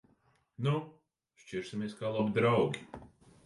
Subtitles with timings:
[0.67, 0.73] Nu!
[1.45, 2.87] Šķirsimies kā labi draugi.